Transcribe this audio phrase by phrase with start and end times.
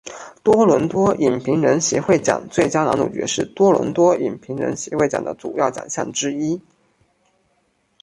[0.41, 6.59] 多伦多影评人协会奖最佳男主角是多伦多影评人协会奖的主要奖项之一。